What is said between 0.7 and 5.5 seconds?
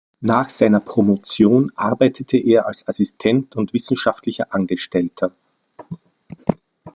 Promotion arbeitete er als Assistent und wissenschaftlicher Angestellter.